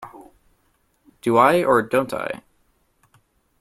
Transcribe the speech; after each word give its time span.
Do 1.21 1.37
I, 1.37 1.63
or 1.63 1.83
don't 1.83 2.11
I? 2.11 2.41